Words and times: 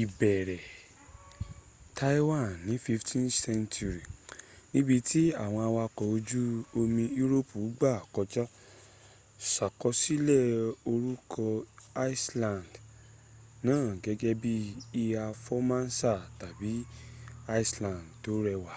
ìbẹ̀rẹ̀ 0.00 0.64
taiwan 1.98 2.46
ní 2.66 2.74
15th 2.86 3.34
century 3.46 4.02
níbi 4.72 4.96
tí 5.08 5.22
àwọn 5.44 5.62
awakọ̀ 5.68 6.08
ojú 6.16 6.42
omi 6.80 7.04
europe 7.22 7.54
gbà 7.76 7.92
kọjà 8.14 8.44
ṣàkọsílẹ̀ 9.52 10.46
orúkọ 10.92 11.44
island 12.12 12.70
na 13.66 13.74
gẹ́gẹ́ 14.04 14.38
bí 14.42 14.54
iiha 15.02 15.26
formosa 15.44 16.12
tàbí 16.40 16.72
island 17.60 18.00
tó 18.22 18.32
rẹwà 18.46 18.74